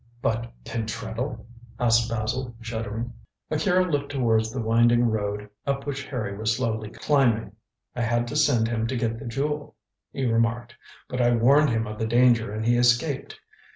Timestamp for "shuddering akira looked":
2.59-4.11